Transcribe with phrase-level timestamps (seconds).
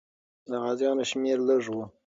[0.49, 1.83] د غازیانو شمېر لږ وو.